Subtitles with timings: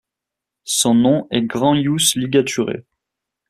[0.65, 2.85] Son nom est grand yousse ligaturé.